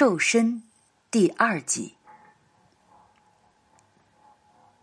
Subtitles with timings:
[0.00, 0.62] 瘦身
[1.10, 1.96] 第二集。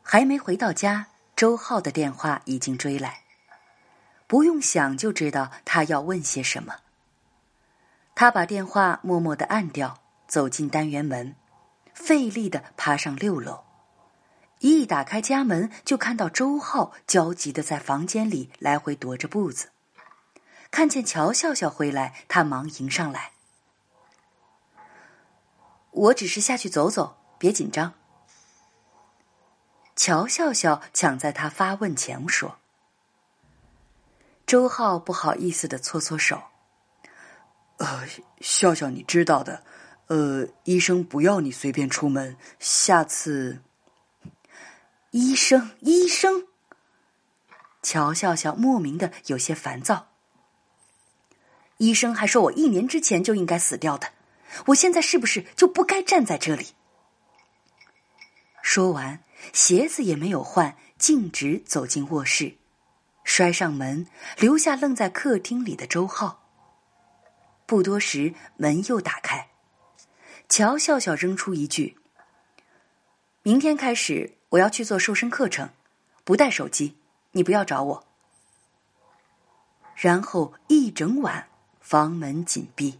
[0.03, 1.07] 还没回到家，
[1.37, 3.21] 周浩的电话已经追来，
[4.27, 6.79] 不用想就知道他要问些什么。
[8.13, 11.37] 他把电话默默的按掉，走进单元门，
[11.93, 13.63] 费力的爬上六楼。
[14.59, 19.69] 一打开家门，就看到周浩焦急的在房间里来回踱着步子。
[20.69, 23.31] 看见乔笑笑回来，他忙迎上来。
[25.95, 27.93] 我只是下去走走，别紧张。
[29.95, 32.57] 乔笑笑抢在他发问前说。
[34.45, 36.43] 周浩不好意思的搓搓手。
[37.77, 38.05] 呃，
[38.41, 39.63] 笑笑，你知道的，
[40.07, 43.61] 呃，医生不要你随便出门，下次。
[45.11, 46.45] 医生，医生。
[47.81, 50.07] 乔笑笑莫名的有些烦躁。
[51.77, 54.09] 医生还说我一年之前就应该死掉的。
[54.67, 56.73] 我现在是不是就不该站在这里？
[58.61, 62.57] 说完，鞋子也没有换，径直走进卧室，
[63.23, 66.41] 摔上门，留下愣在客厅里的周浩。
[67.65, 69.49] 不多时，门又打开，
[70.49, 71.97] 乔笑笑扔出一句
[73.43, 75.69] ：“明天开始，我要去做瘦身课程，
[76.23, 76.97] 不带手机，
[77.31, 78.07] 你不要找我。”
[79.95, 81.47] 然后一整晚，
[81.79, 82.99] 房门紧闭。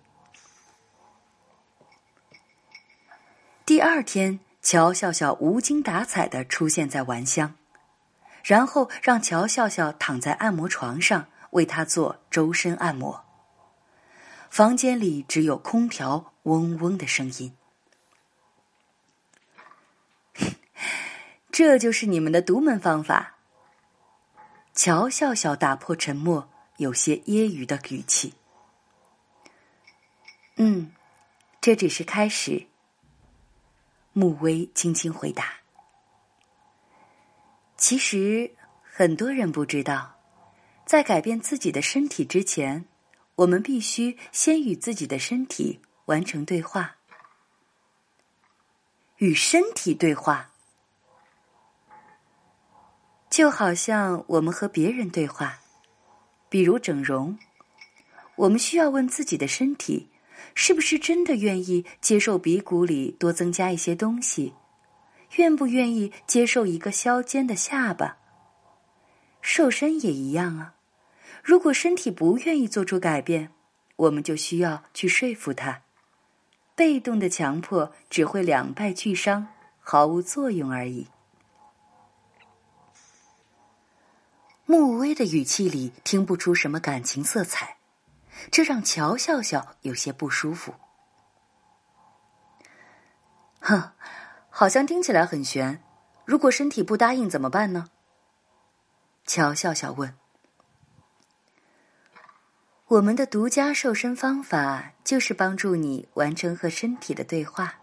[3.66, 7.56] 第二天，乔笑笑无精打采的出现在玩香，
[8.44, 13.26] 然后让乔笑笑躺在按摩床上为他做周身按摩。
[14.52, 17.58] 房间里只有空调嗡嗡的声音。
[21.52, 23.38] 这就是你们的独门方法。
[24.76, 28.36] 乔笑笑打破沉默，有些揶揄的语气。
[30.58, 30.92] 嗯，
[31.60, 32.68] 这只是开始。
[34.18, 35.56] 穆威轻轻回答
[37.76, 40.16] ：“其实很多人不知道，
[40.86, 42.86] 在改变自己的身体之前，
[43.36, 46.96] 我们必须先与自己的身体完成对话。
[49.18, 50.54] 与身体对话，
[53.30, 55.60] 就好像我们和别人对话，
[56.48, 57.38] 比如整容，
[58.38, 60.10] 我们需要问自己的身体。”
[60.56, 64.54] 是不是真的愿意接受鼻骨里多增加一些东西？
[65.36, 68.18] 愿不愿意接受一个削尖的下巴？
[69.42, 70.74] 瘦身也一样啊。
[71.44, 73.52] 如果身体不愿意做出改变，
[73.98, 75.82] 我们就需要去说服他。
[76.74, 79.48] 被动的强迫只会两败俱伤，
[79.80, 81.08] 毫无作用而已。
[84.66, 87.78] 穆威的语气里听不出什么感情色彩。
[88.52, 90.74] 这让乔笑笑有些不舒服。
[93.60, 93.92] 哼，
[94.50, 95.82] 好像听起来很悬。
[96.26, 97.90] 如果身体不答应怎么办呢？
[99.26, 100.16] 乔笑笑问。
[102.88, 107.80] 我们的独家瘦身方法就是帮助你完成和身体的对话，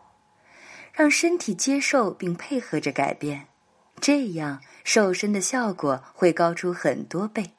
[0.92, 3.48] 让身体接受并配合着改变，
[4.00, 7.56] 这样瘦身的效果会高出很多倍。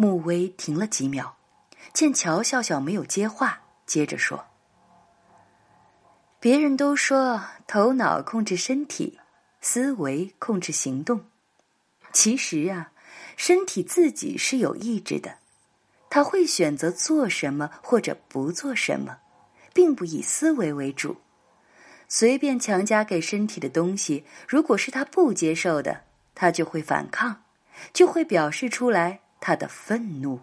[0.00, 1.36] 穆威停了几秒，
[1.92, 4.46] 见乔笑笑没有接话，接着说
[6.40, 9.20] ：“别人都说头脑控制身体，
[9.60, 11.26] 思维控制行动。
[12.14, 12.92] 其实啊，
[13.36, 15.36] 身体自己是有意志的，
[16.08, 19.18] 他会选择做什么或者不做什么，
[19.74, 21.18] 并不以思维为主。
[22.08, 27.42] 随便强加给身体的东西，如果是他不接受的，他就会反抗，
[27.92, 30.40] 就会表示出来。”他的愤怒。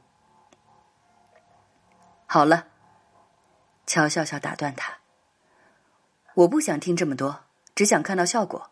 [2.25, 2.67] 好了，
[3.85, 4.97] 乔笑笑打断他
[6.35, 8.71] ：“我不想听这么多，只想看到效果。”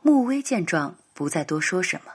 [0.00, 2.14] 穆威见状，不再多说什么，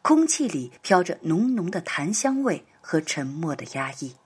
[0.00, 4.16] 空气里飘着浓浓的檀香味和沉默的压抑。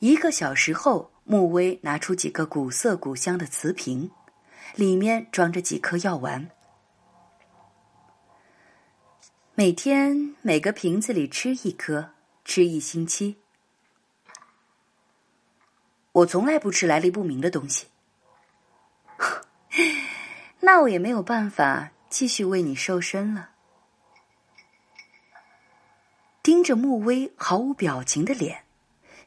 [0.00, 4.10] 一个小时后，穆威拿出几个古色古香的瓷瓶。
[4.74, 6.50] 里面装着几颗药丸，
[9.54, 12.10] 每天每个瓶子里吃一颗，
[12.44, 13.38] 吃一星期。
[16.12, 17.86] 我从来不吃来历不明的东西，
[20.60, 23.50] 那我也没有办法继续为你瘦身了。
[26.42, 28.64] 盯着穆威毫无表情的脸，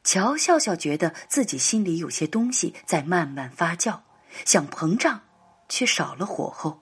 [0.04, 4.00] 乔笑笑觉得自己心里有些东西在慢慢发酵，
[4.46, 5.22] 想膨胀。
[5.72, 6.82] 却少了火候。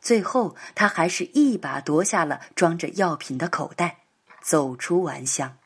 [0.00, 4.00] 最后，他还是一把夺下了装着药品的口袋，
[4.42, 5.56] 走出玩乡。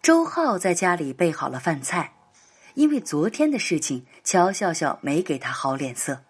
[0.00, 2.14] 周浩在家里备好了饭菜，
[2.72, 6.24] 因为昨天的事情，乔笑笑没给他好脸色，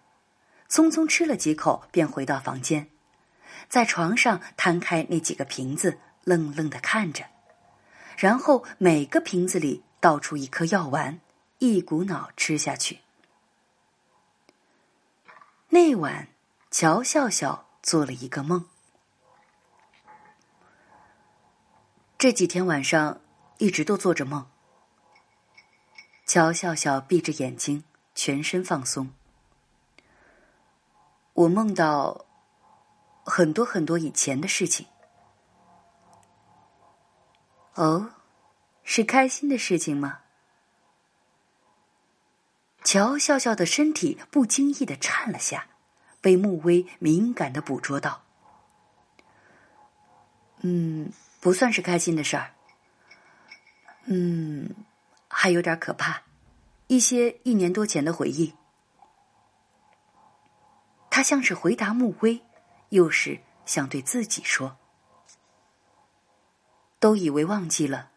[0.69, 2.89] 匆匆吃了几口，便回到房间，
[3.69, 7.25] 在床上摊开那几个瓶子，愣愣的看着，
[8.17, 11.21] 然后每个瓶子里倒出一颗药丸，
[11.59, 12.99] 一股脑吃下去。
[15.69, 16.27] 那晚，
[16.69, 18.65] 乔笑笑做了一个梦，
[22.17, 23.21] 这几天晚上。
[23.61, 24.49] 一直都做着梦。
[26.25, 27.83] 乔笑笑闭着眼睛，
[28.15, 29.13] 全身放松。
[31.33, 32.25] 我梦到
[33.23, 34.87] 很多很多以前的事情。
[37.75, 38.09] 哦，
[38.93, 40.19] 是开心的事情吗？
[42.83, 45.67] 乔笑笑的身体不经意的颤了下，
[46.19, 48.21] 被穆威敏感的捕捉到。
[50.59, 51.09] 嗯，
[51.39, 52.51] 不算是开心的事儿。
[54.07, 54.69] 嗯，
[55.29, 56.23] 还有点可怕，
[56.87, 58.53] 一些一年多前的回忆。
[61.09, 62.41] 他像是回答穆威，
[62.89, 64.75] 又是想对自己说。
[66.99, 68.10] 都以为忘记了，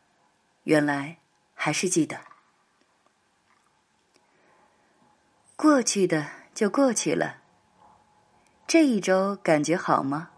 [0.64, 1.18] 原来
[1.54, 2.20] 还是记得。
[5.56, 7.38] 过去的就过去了。
[8.66, 10.30] 这一周感觉好吗？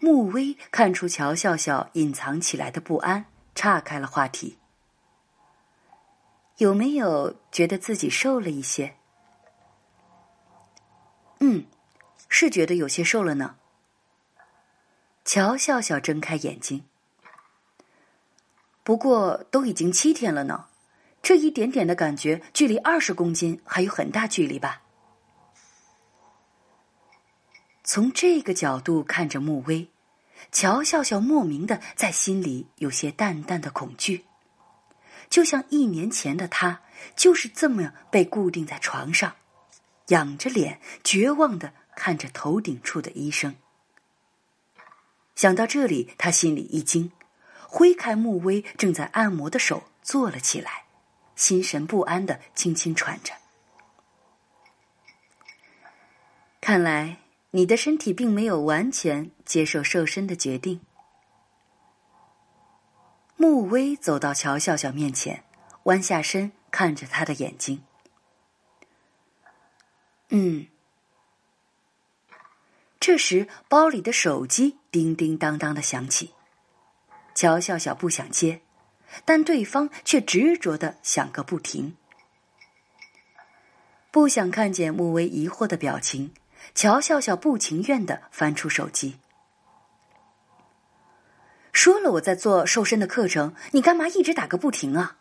[0.00, 4.58] 穆威看出乔笑笑隐藏起来的不安，岔开了话题。
[6.58, 8.96] 有没有觉得自己瘦了一些？
[11.40, 11.66] 嗯，
[12.28, 13.56] 是觉得有些瘦了呢。
[15.24, 16.84] 乔笑笑睁开眼睛。
[18.88, 20.64] 不过都已经七天了呢，
[21.20, 24.80] 这一点点的感觉，距离二十公斤还有很大距离吧。
[27.84, 29.90] 从这个角度看着穆威，
[30.50, 34.24] 乔笑笑莫名的在心里有些淡淡的恐惧，
[35.28, 36.80] 就像一年前的他
[37.14, 39.36] 就是这么被固定在床上，
[40.06, 43.54] 仰着脸绝望的看着头顶处的医生。
[45.34, 47.12] 想到这里，他心里一惊，
[47.70, 50.86] 挥开穆威正在按摩的手，坐了起来，
[51.36, 53.34] 心神不安的轻轻喘着。
[56.60, 57.18] 看来。
[57.52, 60.82] 你的身体并没有完全接受瘦身的决定。
[63.36, 65.44] 穆威走到乔笑笑面前，
[65.84, 67.82] 弯下身看着他的眼睛。
[70.28, 70.66] 嗯。
[73.00, 76.34] 这时，包里的手机叮叮当当的响起，
[77.38, 78.62] 乔笑笑不想接，
[79.24, 81.96] 但对方却执着的响个不停。
[84.10, 86.34] 不想看见穆威疑惑的表情。
[86.74, 89.20] 乔笑笑不情愿的翻出手机，
[91.72, 95.18] 说了我在做瘦身的课程，你干嘛一直打个不停啊？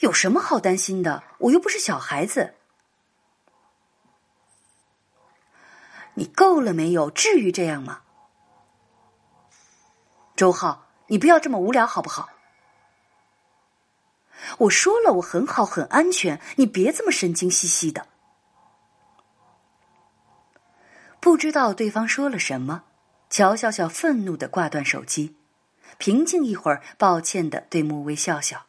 [0.00, 1.22] 有什么好担心的？
[1.38, 2.54] 我又不是小孩子。
[6.14, 7.08] 你够了没有？
[7.08, 8.00] 至于这样吗？
[10.36, 12.28] 周浩，你不要这么无聊好不好？
[14.58, 16.40] 我说了，我很好，很安全。
[16.56, 18.08] 你别这么神经兮兮的。
[21.20, 22.84] 不知道对方说了什么，
[23.30, 25.36] 乔笑笑愤怒的挂断手机，
[25.98, 28.66] 平静一会儿，抱歉的对穆威笑笑：“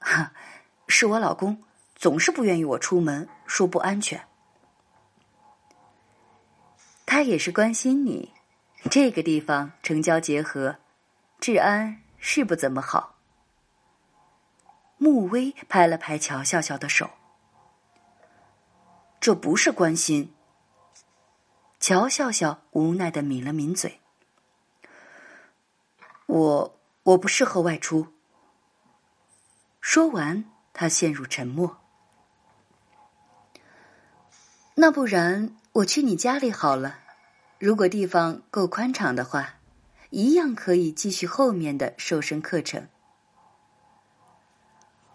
[0.00, 0.32] 哈，
[0.88, 1.62] 是我老公
[1.94, 4.26] 总是不愿意我出门，说不安全。
[7.06, 8.34] 他也是关心你，
[8.90, 10.76] 这个地方城郊结合，
[11.40, 13.16] 治安是不怎么好。”
[14.98, 17.10] 穆威拍了拍乔笑笑的手，
[19.20, 20.34] 这不是关心。
[21.78, 24.00] 乔笑笑无奈的抿了抿嘴，
[26.26, 28.12] 我我不适合外出。
[29.80, 31.78] 说完，他陷入沉默。
[34.74, 36.98] 那不然我去你家里好了，
[37.58, 39.54] 如果地方够宽敞的话，
[40.10, 42.88] 一样可以继续后面的瘦身课程。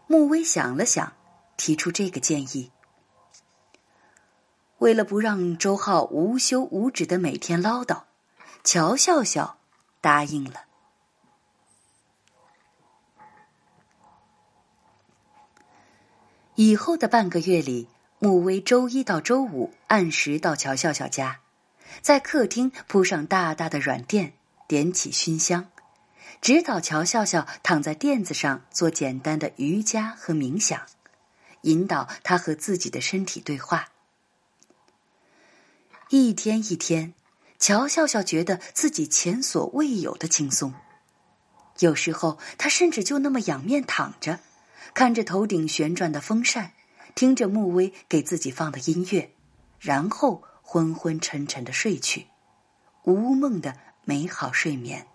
[0.08, 1.14] 穆威想了想，
[1.56, 2.72] 提出这个建议。
[4.80, 8.04] 为了不让周浩无休无止的每天唠叨，
[8.66, 9.58] 乔笑笑
[10.02, 10.66] 答应了。
[16.56, 17.88] 以后的半个月里，
[18.20, 21.40] 穆威周一到周五按时到乔笑笑家，
[22.02, 24.34] 在客厅铺上大大的软垫，
[24.68, 25.70] 点起熏香。
[26.42, 30.82] 指导乔笑笑躺在垫子上做简单的瑜伽和冥想，
[31.62, 33.90] 引导他和自己的身体对话。
[36.10, 37.14] 一天一天，
[37.60, 40.74] 乔笑笑觉得自己前所未有的轻松。
[41.80, 44.40] 有时候，他甚至就那么仰面躺着，
[44.94, 46.74] 看着头顶旋转的风扇，
[47.16, 49.32] 听着木威给自己放的音乐，
[49.80, 52.28] 然后昏昏沉沉的睡去，
[53.04, 55.06] 无梦的美好睡眠。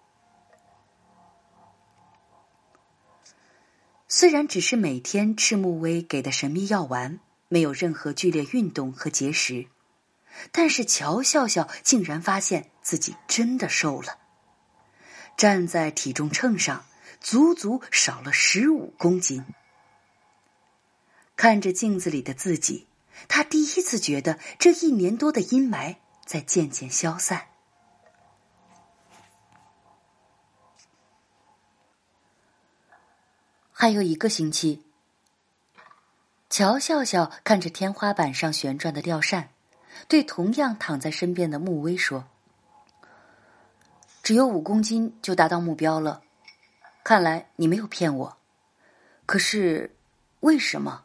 [4.07, 9.67] 虽然只是每天吃穆威给的神秘药丸，没有任何剧烈运动和节食，
[10.53, 14.19] 但是乔笑笑竟然发现自己真的瘦了。
[15.37, 16.85] 站在体重秤上，
[17.21, 19.45] 足足少了十五公斤。
[21.37, 22.88] 看着镜子里的自己，
[23.27, 27.47] 他第一次觉得这一年多的阴霾在渐渐消散。
[33.73, 34.83] 还有一个星期，
[36.51, 39.51] 乔笑笑看着天花板上旋转的吊扇，
[40.09, 42.27] 对同样躺在身边的穆威说
[44.25, 46.23] ：“只有五公斤就达到目标了，
[47.05, 48.37] 看来你没有骗我。
[49.27, 49.95] 可是，
[50.41, 51.05] 为什么？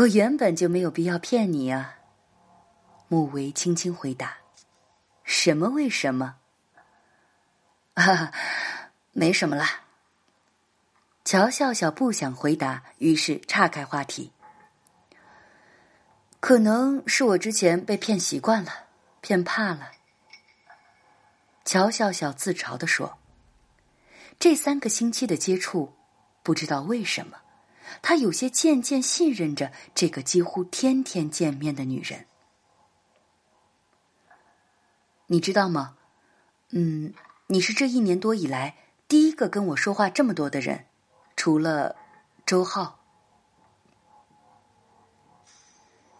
[0.00, 1.98] 我原本就没有必要骗你啊。”
[3.08, 4.38] 穆威轻轻回答
[5.24, 5.68] ：“什么？
[5.68, 6.36] 为什么？
[7.94, 8.32] 啊，
[9.12, 9.82] 没什么啦。”
[11.24, 14.32] 乔笑笑不想回答，于是岔开话题。
[16.40, 18.86] 可能是我之前被骗习惯了，
[19.20, 19.90] 骗怕了。
[21.64, 23.18] 乔笑笑自嘲的说
[24.40, 25.92] ：“这三个星期的接触，
[26.42, 27.36] 不知道为什么，
[28.02, 32.26] 他有些渐渐信任着这个几乎天天见面的女人。
[35.26, 35.96] 你知道吗？
[36.70, 37.14] 嗯，
[37.46, 40.86] 你是这一年多以来第一个跟我说话这么多的人。”
[41.36, 41.96] 除了
[42.44, 43.00] 周浩，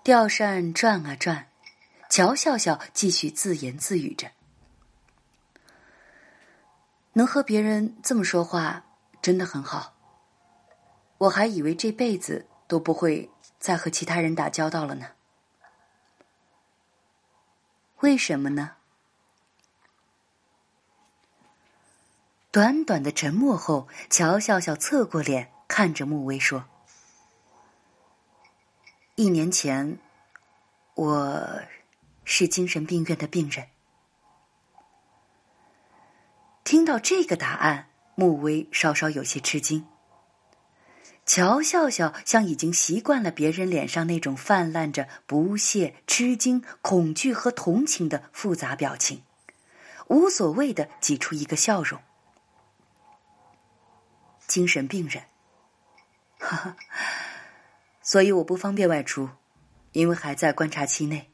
[0.02, 1.48] 吊扇转啊转，
[2.08, 4.30] 乔笑笑继续自言自语着
[7.12, 8.86] ：“能和别人这么说话，
[9.20, 9.94] 真的很好。
[11.20, 15.08] 我还以为这辈子都不会再和其他人打交道了呢。
[18.00, 18.76] 为什么呢？”
[22.50, 26.64] 短短的沉默后，乔笑笑侧过脸看着穆威说
[29.14, 29.98] ：“一年前，
[30.94, 31.60] 我
[32.24, 33.68] 是精神病院的病人。”
[36.64, 39.86] 听到这个答案，穆威稍稍有些吃惊。
[41.32, 49.22] 乔笑笑像已经习惯了别人脸上那种泛滥着不屑、吃惊、恐惧和同情的复杂表情，
[50.08, 52.00] 无所谓的挤出一个笑容。
[54.48, 55.22] 精神病人，
[56.40, 56.76] 哈哈，
[58.02, 59.30] 所以我不方便外出，
[59.92, 61.30] 因为还在观察期内。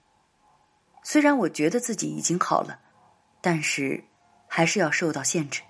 [1.03, 2.81] 虽然我觉得自己已经好了，
[3.41, 4.05] 但是
[4.47, 5.62] 还是要受到限制。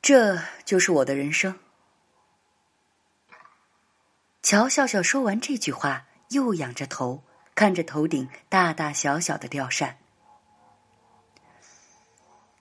[0.00, 1.58] 这就是我的人生。
[4.42, 7.22] 乔笑笑说完这句话，又仰着头
[7.54, 9.98] 看着头顶大大小小的吊扇。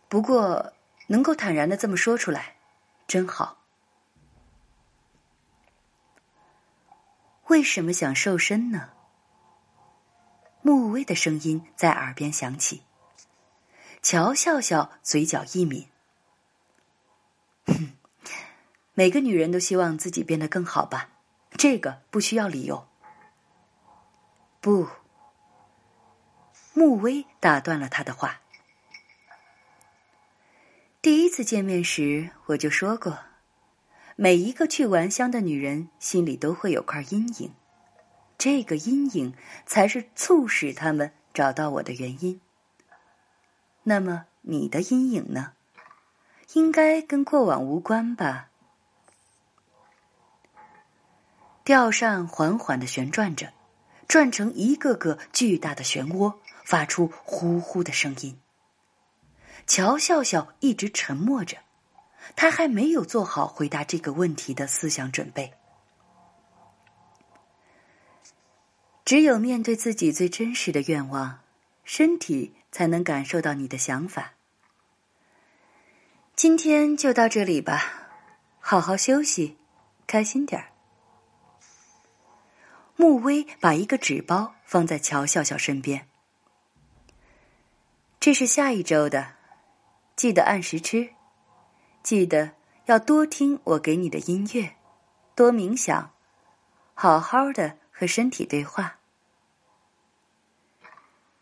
[0.07, 0.73] 不过。
[1.09, 2.57] 能够坦然的这么说出来，
[3.07, 3.59] 真好。
[7.45, 8.89] 为什么想瘦身呢？
[10.61, 12.83] 穆威的声音在耳边响起。
[14.01, 15.87] 乔笑笑嘴角一抿，
[18.99, 21.11] 每个女人都希望自己变得更好吧？
[21.51, 22.87] 这个不需要理由。
[24.59, 24.87] 不，
[26.73, 28.41] 穆威打断了他的话。
[30.99, 33.19] 第一次见面时，我就说过，
[34.15, 37.53] 每一个去玩香的女人心里都会有块阴影，
[38.35, 39.35] 这个阴影
[39.67, 42.41] 才是促使他们找到我的原因。
[43.83, 45.53] 那么你的阴影呢？
[46.53, 48.49] 应该跟过往无关吧？
[51.67, 53.51] 吊扇缓缓的旋转着，
[54.07, 56.33] 转成一个个巨大的漩涡，
[56.63, 58.39] 发出呼呼的声音。
[59.65, 61.57] 乔笑笑一直沉默着，
[62.37, 65.51] 他还没有做好回答这个问题的思想准备。
[69.03, 71.41] 只有面对自己最真实的愿望，
[71.83, 74.35] 身体才能感受到你的想法。
[76.33, 78.07] 今天就到这里吧，
[78.61, 79.57] 好好休息，
[80.07, 80.69] 开心点儿。
[82.99, 86.07] 穆威把一个纸包放在乔笑笑身边，
[88.19, 89.35] 这是下一周的。
[90.15, 91.09] 记得按时吃，
[92.01, 92.53] 记得
[92.85, 94.75] 要多听我给你的音乐，
[95.35, 96.11] 多冥想，
[96.95, 98.97] 好好的和身体对话。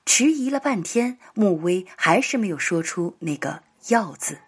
[0.05, 4.39] 迟疑了半天，穆威还是没有说出那个“要”字。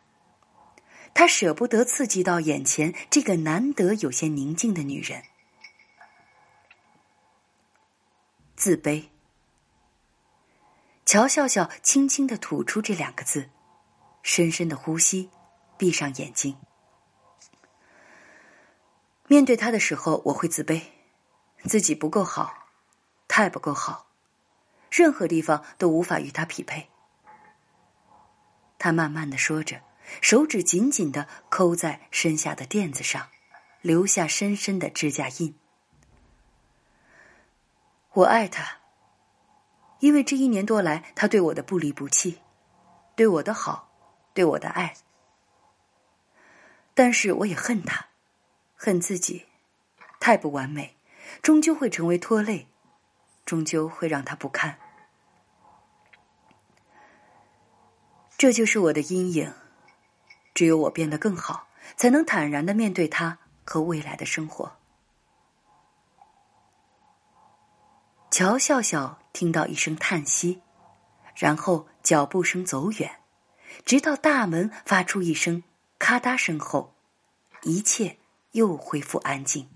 [1.13, 5.23] 他舍不得刺激到眼前这个难得有些宁静的女人。
[8.57, 9.05] 自卑。
[11.05, 13.51] 乔笑笑轻轻的吐出这两个字，
[14.23, 15.29] 深深的呼吸，
[15.77, 16.57] 闭上眼睛。
[19.27, 20.81] 面对他的时候，我会自卑，
[21.65, 22.67] 自己不够好，
[23.27, 24.07] 太不够好，
[24.89, 26.89] 任何地方都无法与他匹配。
[28.79, 29.81] 他慢慢的说着，
[30.19, 33.29] 手指紧紧的抠在身下的垫子上，
[33.81, 35.53] 留下深深的指甲印。
[38.17, 38.77] 我爱他。
[39.99, 42.39] 因为这一年多来，他对我的不离不弃，
[43.15, 43.91] 对我的好，
[44.33, 44.95] 对我的爱。
[46.95, 48.07] 但是我也恨他，
[48.75, 49.45] 恨自己，
[50.19, 50.95] 太不完美，
[51.43, 52.67] 终究会成为拖累，
[53.45, 54.79] 终究会让他不堪。
[58.35, 59.53] 这就是我的阴影。
[60.55, 64.75] 只有我变得更好，才能坦然的面对他和未来的生活。
[68.37, 70.61] 乔笑笑听到一声叹息，
[71.35, 73.15] 然后脚步声走远，
[73.83, 75.63] 直到大门发出一声
[75.97, 76.93] 咔嗒声后，
[77.63, 78.19] 一切
[78.51, 79.67] 又恢复安静。